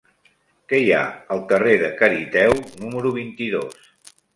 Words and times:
Què 0.73 0.79
hi 0.83 0.89
ha 0.95 1.01
al 1.37 1.45
carrer 1.53 1.77
de 1.85 1.93
Cariteo 2.03 2.59
número 2.83 3.17
vint-i-dos? 3.23 3.91